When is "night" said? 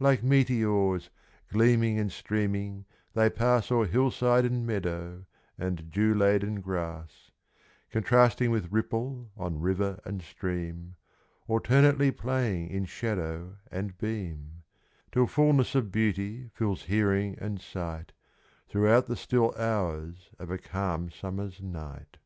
21.60-22.16